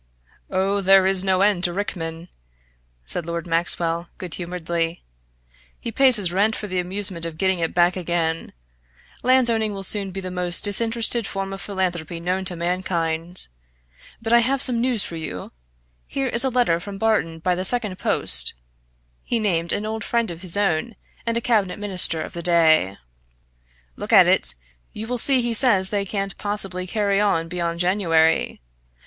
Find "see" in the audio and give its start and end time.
25.19-25.43